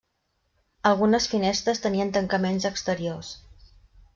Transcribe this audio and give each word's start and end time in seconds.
Algunes 0.91 1.27
finestres 1.33 1.81
tenien 1.83 2.15
tancaments 2.17 2.67
exteriors. 2.71 3.31